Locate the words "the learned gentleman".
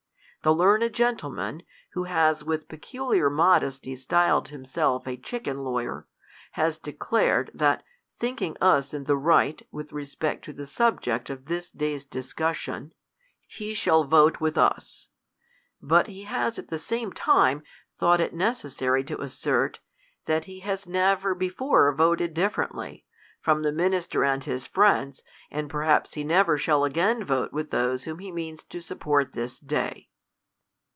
0.43-1.63